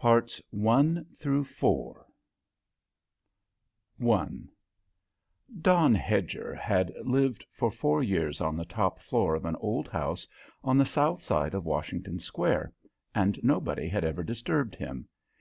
I 0.00 0.20
Don 5.60 5.94
Hedger 5.96 6.54
had 6.54 6.94
lived 7.02 7.44
for 7.50 7.70
four 7.72 8.00
years 8.04 8.40
on 8.40 8.56
the 8.56 8.64
top 8.64 9.00
floor 9.00 9.34
of 9.34 9.44
an 9.44 9.56
old 9.56 9.88
house 9.88 10.28
on 10.62 10.78
the 10.78 10.86
south 10.86 11.20
side 11.20 11.54
of 11.54 11.64
Washington 11.66 12.20
Square, 12.20 12.72
and 13.16 13.42
nobody 13.42 13.88
had 13.88 14.04
ever 14.04 14.22
disturbed 14.22 14.76
him. 14.76 15.08